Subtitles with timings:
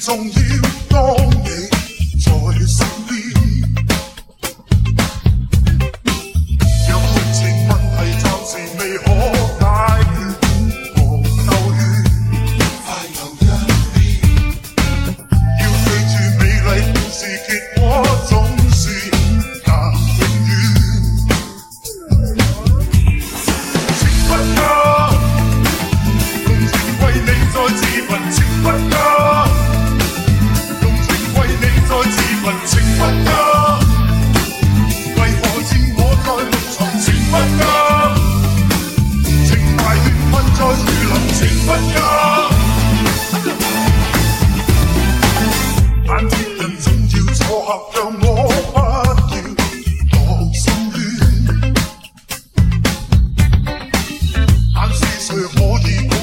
[0.00, 0.69] depends on you.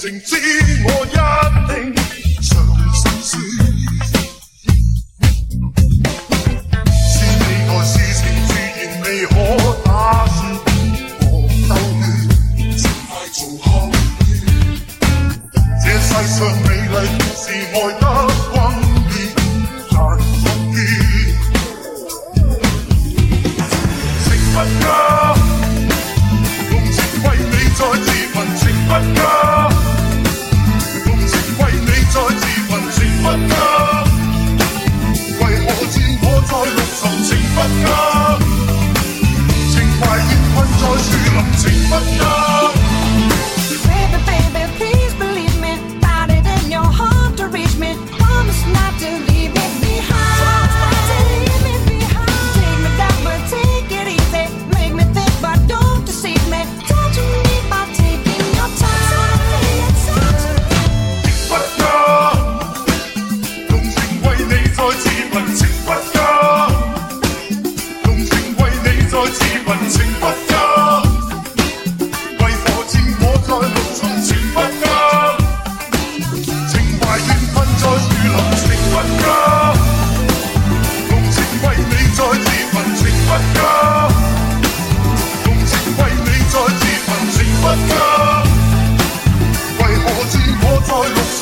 [0.00, 0.36] 情知
[0.84, 1.10] 我一
[1.66, 1.92] 定
[2.40, 2.48] 尝
[2.94, 3.34] 心酸，
[7.02, 9.34] 是未来事情自然未可
[9.84, 9.90] 打
[10.28, 10.38] 算。
[11.18, 11.26] 我
[11.68, 12.08] 斗胆
[12.76, 13.66] 尽快做考，
[15.82, 16.94] 这世上美丽
[17.34, 17.42] 是
[17.74, 18.02] 爱得
[18.54, 18.56] 温
[19.90, 19.92] 软
[20.44, 20.76] 难见，
[24.22, 24.86] 情不加。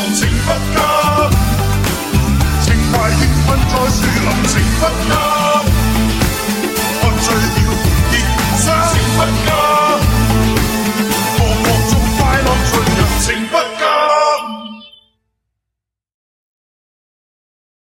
[0.00, 0.99] Consulting Podcast.